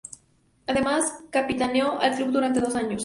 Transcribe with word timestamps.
Además, 0.65 1.13
capitaneó 1.29 1.99
al 2.01 2.15
club 2.15 2.31
durante 2.31 2.59
dos 2.59 2.75
años. 2.75 2.99